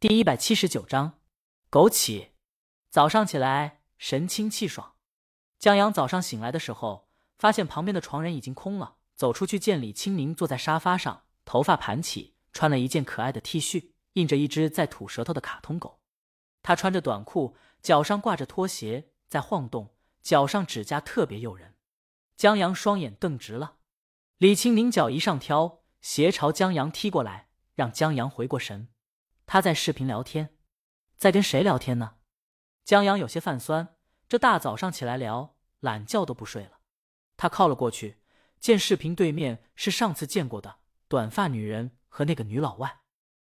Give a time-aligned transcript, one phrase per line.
[0.00, 1.18] 第一百七十九章，
[1.72, 2.28] 枸杞。
[2.88, 4.94] 早上起来，神清气爽。
[5.58, 8.98] 江阳早上醒来的时候，发现旁边的床人已经空了。
[9.16, 15.98] 走出去见李清明坐在沙发上，头发盘起，穿了一件可爱的 T 恤，印着一只在吐舌头的卡通狗。
[16.62, 21.74] 他穿着短裤，脚上挂着拖鞋，在晃动，脚上指甲特别诱人。
[22.36, 23.78] 江阳双眼瞪直了。
[24.36, 28.86] 李清明脚一上挑，斜朝江阳踢过来，让江阳回过神。
[29.50, 30.50] 他在视频聊天，
[31.16, 32.16] 在跟谁聊天呢？
[32.84, 33.96] 江阳有些泛酸，
[34.28, 36.80] 这大早上起来聊，懒觉都不睡了。
[37.38, 38.18] 他靠了过去，
[38.60, 43.00] 见视频对面是上次见过的短发女人和那个女老外。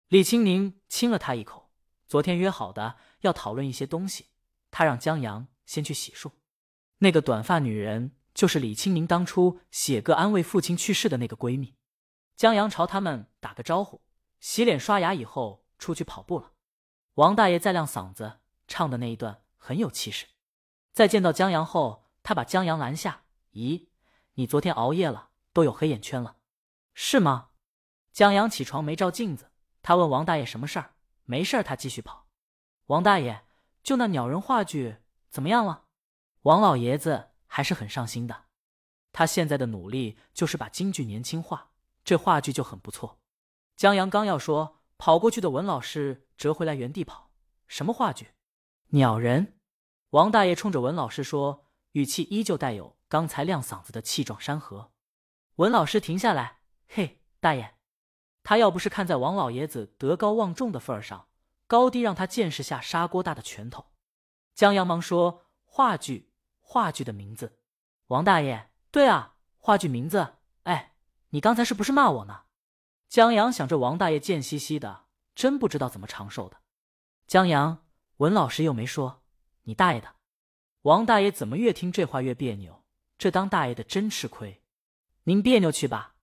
[0.08, 1.70] 李青宁亲了他一口。
[2.08, 4.28] 昨天约好的要讨论一些东西，
[4.70, 6.32] 他让江阳先去洗漱。
[7.00, 11.76] 那个短发女人就是李青宁当初写歌安慰父亲去世的那个闺蜜。
[12.34, 14.00] 江阳朝他们打个招呼，
[14.40, 15.61] 洗脸刷牙以后。
[15.82, 16.52] 出去跑步了，
[17.14, 20.28] 王大爷在亮嗓子唱的那一段很有气势。
[20.92, 23.88] 在见到江阳后，他把江阳拦下：“咦，
[24.34, 26.36] 你昨天熬夜了，都有黑眼圈了，
[26.94, 27.48] 是吗？”
[28.12, 29.50] 江阳起床没照镜子，
[29.82, 30.94] 他问王大爷什么事儿？
[31.24, 32.28] 没事儿，他继续跑。
[32.86, 33.44] 王大爷，
[33.82, 34.98] 就那鸟人话剧
[35.30, 35.86] 怎么样了？
[36.42, 38.44] 王老爷子还是很上心的，
[39.10, 41.72] 他现在的努力就是把京剧年轻化，
[42.04, 43.18] 这话剧就很不错。
[43.74, 44.78] 江阳刚要说。
[45.04, 47.32] 跑过去的文老师折回来原地跑。
[47.66, 48.34] 什么话剧？
[48.90, 49.58] 鸟人。
[50.10, 54.92] 王大爷冲着文老师说，语气依旧带有刚才亮嗓子的气壮山河。
[55.56, 57.74] 文老师停下来，嘿，大爷，
[58.44, 61.26] 他要不是看在王老爷子德高望重的份儿上，
[61.66, 63.86] 高低让他见识下砂锅大的拳头。
[64.54, 67.58] 江阳忙说：“话剧，话剧的名字。”
[68.06, 70.36] 王大爷，对啊，话剧名字。
[70.62, 70.94] 哎，
[71.30, 72.42] 你刚才是不是骂我呢？
[73.12, 76.62] 江阳想着王大爷贱兮兮的，真不知道怎么长寿的。
[77.26, 77.84] 江阳，
[78.16, 79.22] 文老师又没说
[79.64, 80.16] 你大爷的。
[80.80, 82.86] 王大爷怎么越听这话越别扭？
[83.18, 84.62] 这当大爷的真吃亏。
[85.24, 86.14] 您别扭去吧。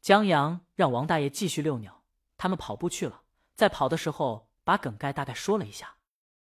[0.00, 2.02] 江阳让王大爷继续遛鸟，
[2.36, 3.22] 他们跑步去了。
[3.54, 5.98] 在跑的时候，把梗概大概说了一下。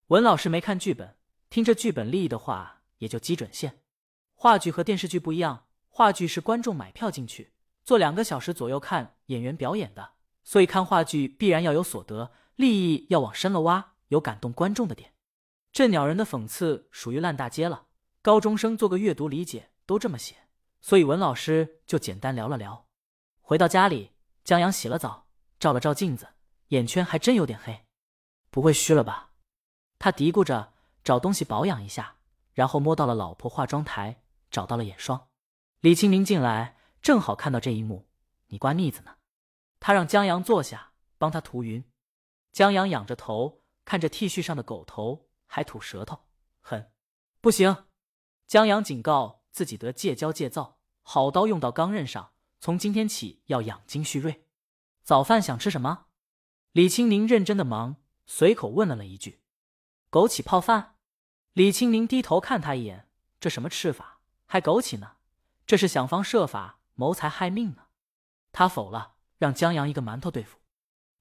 [0.08, 1.18] 文老师没看剧本，
[1.50, 3.82] 听着剧本立意的话，也就基准线。
[4.34, 7.54] 话剧和电视剧不一样，话剧是观众买票进去。
[7.90, 10.12] 做两个小时左右看演员表演的，
[10.44, 15.16] 所以看话剧必然要有所得，利益要往深了挖，有感动观众的点。
[15.72, 17.88] 这鸟人的讽刺属于烂大街了，
[18.22, 20.36] 高中生做个阅读理解都这么写，
[20.80, 22.86] 所以文老师就简单聊了聊。
[23.42, 24.12] 回到家里，
[24.44, 25.26] 江阳洗了澡，
[25.60, 26.28] 照了照镜子，
[26.68, 27.88] 眼圈还真有点黑，
[28.52, 29.32] 不会虚了吧？
[29.98, 30.74] 他嘀咕着
[31.04, 32.18] 找东西保养一下，
[32.54, 35.30] 然后摸到了老婆化妆台，找到了眼霜。
[35.80, 36.76] 李清明进来。
[37.02, 38.08] 正好看到这一幕，
[38.48, 39.16] 你刮腻子呢？
[39.80, 41.84] 他让江阳坐下，帮他涂匀。
[42.52, 46.26] 江阳仰着头看着 T 恤上的狗头，还吐舌头，
[46.62, 46.92] 很
[47.40, 47.86] 不行。
[48.46, 52.32] 江阳警告自己得戒骄戒躁，好刀用到钢刃上。
[52.60, 54.46] 从今天起要养精蓄锐。
[55.02, 56.08] 早饭想吃什么？
[56.74, 57.96] 李青宁认真的忙，
[58.26, 59.42] 随口问了了一句
[60.12, 60.98] ：“枸杞泡饭。”
[61.54, 63.08] 李青宁低头看他一眼，
[63.40, 64.20] 这什么吃法？
[64.46, 65.14] 还枸杞呢？
[65.66, 66.79] 这是想方设法。
[67.00, 67.84] 谋财害命呢？
[68.52, 70.58] 他否了，让江阳一个馒头对付。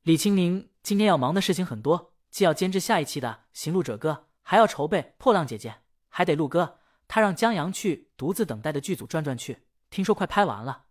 [0.02, 5.70] 李清明今天要忙的事情很多，既要监制下一期的《行路者歌》，还要筹备《破浪姐姐》，
[6.08, 6.80] 还得录歌。
[7.06, 10.86] 他让江阳去独自等待的剧组转转去，听说快拍完了。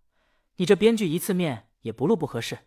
[0.56, 2.58] 你这编剧一次面也不录不合适。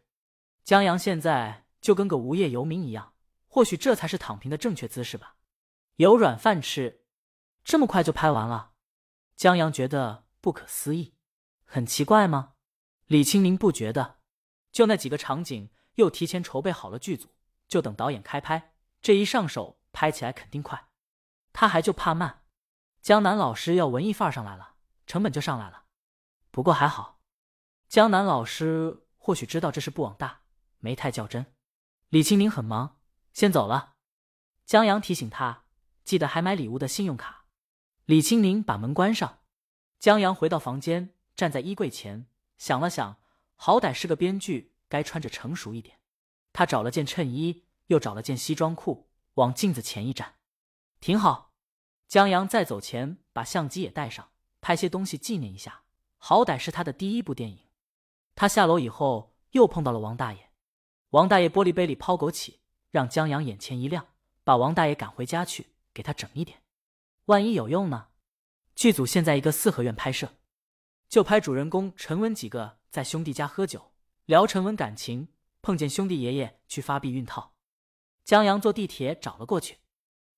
[0.62, 3.14] 江阳现在就跟个无业游民一样，
[3.48, 5.36] 或许这才是躺平的正确姿势吧。
[5.96, 7.00] 有软饭吃，
[7.64, 8.72] 这么快就拍完了？
[9.36, 11.14] 江阳觉得不可思议。
[11.72, 12.54] 很奇怪吗？
[13.06, 14.18] 李青宁不觉得，
[14.72, 17.28] 就那几个场景，又提前筹备好了剧组，
[17.68, 18.74] 就等导演开拍。
[19.00, 20.88] 这一上手，拍起来肯定快。
[21.52, 22.42] 他还就怕慢。
[23.00, 24.74] 江南老师要文艺范儿上来了，
[25.06, 25.84] 成本就上来了。
[26.50, 27.20] 不过还好，
[27.86, 30.40] 江南老师或许知道这是不往大，
[30.80, 31.54] 没太较真。
[32.08, 32.98] 李青宁很忙，
[33.32, 33.94] 先走了。
[34.66, 35.66] 江阳提醒他，
[36.04, 37.44] 记得还买礼物的信用卡。
[38.06, 39.38] 李青宁把门关上，
[40.00, 41.14] 江阳回到房间。
[41.40, 42.26] 站在衣柜前，
[42.58, 43.16] 想了想，
[43.56, 45.98] 好歹是个编剧，该穿着成熟一点。
[46.52, 50.34] 他找了件衬衣，又找了件西装裤，往镜子前一站，
[51.00, 51.54] 挺好。
[52.06, 55.84] 江阳在走前把相机也带上，拍些东西纪念一下。
[56.18, 57.60] 好歹是他的第一部电影。
[58.34, 60.50] 他下楼以后，又碰到了王大爷。
[61.08, 62.56] 王大爷玻璃杯里抛枸杞，
[62.90, 64.08] 让江阳眼前一亮，
[64.44, 66.60] 把王大爷赶回家去，给他整一点，
[67.24, 68.08] 万一有用呢？
[68.74, 70.34] 剧组现在一个四合院拍摄。
[71.10, 73.90] 就拍主人公陈文几个在兄弟家喝酒
[74.26, 75.26] 聊陈文感情，
[75.60, 77.56] 碰见兄弟爷爷去发避孕套。
[78.24, 79.78] 江阳坐地铁找了过去。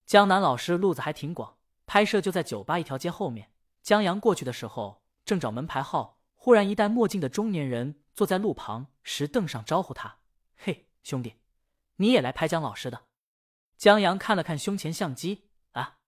[0.06, 3.52] 江南老师路子还挺广，拍摄就在酒吧一条街后面。
[3.82, 10.20] 江阳过去的时候正找门牌号，忽然一戴墨镜的中年人坐在路旁石凳上招呼他
[10.56, 11.34] ：“嘿，兄弟，
[11.96, 13.02] 你也来拍江老师的？”
[13.76, 15.98] 江阳看了看胸前相机，啊！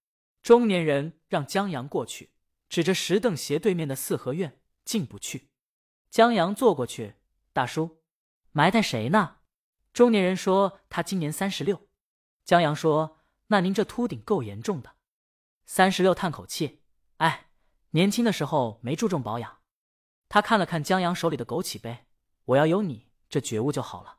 [0.40, 2.30] 中年人让江阳过去，
[2.74, 5.48] 指着石凳斜对面的四合院，进不去。
[6.10, 7.14] 江阳坐过去，
[7.52, 8.02] 大叔，
[8.50, 9.36] 埋汰谁呢？
[9.92, 11.86] 中年人说他今年三十六。
[12.44, 14.96] 江阳说：“那您这秃顶够严重的。”
[15.64, 16.82] 三十六叹口气
[17.18, 17.50] ：“哎，
[17.90, 19.58] 年轻的时候没注重保养。”
[20.28, 22.06] 他看了看江阳手里的枸杞杯，
[22.46, 24.18] 我要有你这觉悟就好了。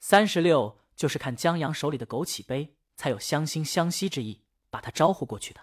[0.00, 2.76] 三十六就是看江阳手里的枸杞杯。
[2.96, 5.60] 才有相惺相惜之意，把他招呼过去的。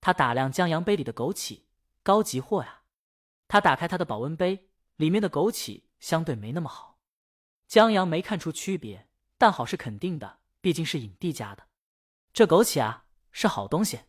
[0.00, 1.62] 他打量江阳杯里的枸杞，
[2.02, 2.82] 高级货呀。
[3.48, 6.98] 他打开他的保温杯，里面的枸杞相对没那么好。
[7.66, 11.68] 江阳没看出区别，但好是肯定的，毕竟是影帝家的。
[12.32, 14.00] 这枸杞啊，是好东西。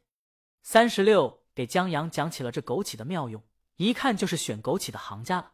[0.61, 3.43] 三十六给江阳讲起了这枸杞的妙用，
[3.77, 5.53] 一看就是选枸杞的行家了。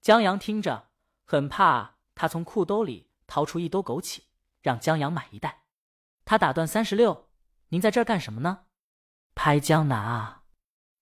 [0.00, 0.90] 江阳听着，
[1.24, 4.20] 很怕他从裤兜里掏出一兜枸杞，
[4.62, 5.64] 让江阳买一袋。
[6.24, 7.30] 他打断三十六
[7.70, 8.66] ：“您在这儿干什么呢？”
[9.38, 10.42] 拍江南啊！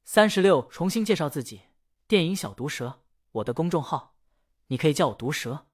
[0.04, 1.62] 三十六重新介绍自己
[2.06, 3.00] ：“电影小毒蛇，
[3.32, 4.14] 我的公众号，
[4.66, 5.68] 你可以叫我毒蛇。”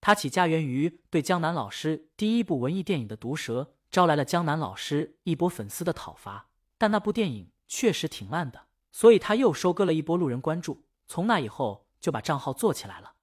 [0.00, 10.86] 他起家源于对江南老师第一部文艺电影的《毒蛇》招来了江南老师一波粉丝的讨伐，但那部电影确实挺烂的，所以他又收割了一波路人关注。
[11.06, 13.16] 从那以后就把账号做起来了。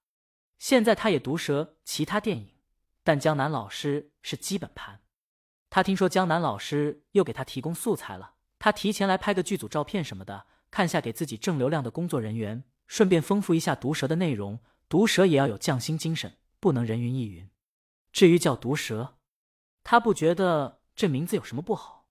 [0.59, 2.59] 现在他也毒舌其他电影，
[3.03, 5.01] 但江南老师是基本盘。
[5.71, 8.34] 他听说江南老师又给他提供素材了，
[8.65, 14.59] 他提前来拍个剧组照片什么的，看下给自己正流量的工作人员，顺便丰富一下毒蛇的内容。
[14.89, 17.47] 毒蛇也要有匠心精神，不能人云亦云。
[18.11, 19.19] 至于叫毒蛇，
[19.83, 22.07] 他不觉得这名字有什么不好，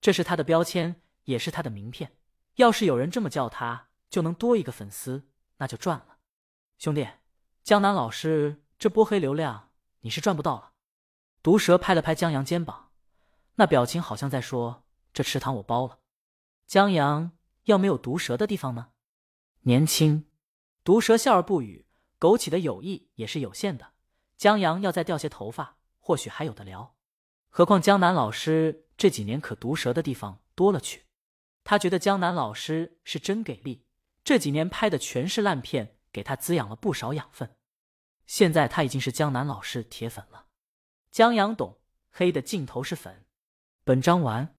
[0.00, 2.12] 这是他的标签，也是他的名片。
[2.54, 5.26] 要是有人这么叫他，就能多一个粉丝，
[5.56, 6.18] 那就赚了。
[6.78, 7.04] 兄弟，
[7.64, 9.70] 江南老师这波黑流量，
[10.02, 10.70] 你是赚不到了。
[11.42, 12.90] 毒蛇拍了拍江阳肩膀。
[13.56, 14.79] 那表情好像在说
[15.12, 15.98] ：“这池塘我包了。”
[16.66, 17.32] 江阳
[17.64, 18.90] 要没有毒蛇的地方呢？
[19.62, 20.26] 年轻，
[20.84, 21.86] 毒蛇笑而不语。
[22.18, 23.92] 枸杞的友谊也是有限的。
[24.36, 26.94] 江阳要再掉些头发，或许还有的聊。
[27.48, 31.06] 何况江南老师这几年可毒蛇的地方多了去。
[31.64, 33.84] 他觉得江南老师是真给力，
[34.22, 37.56] 这几年拍的全是烂片，给他滋养了不少养分。
[38.26, 40.46] 现在他已经是江南老师铁粉了。
[41.10, 41.80] 江阳懂，
[42.10, 43.26] 黑的尽头是粉。
[43.84, 44.48] 本章完。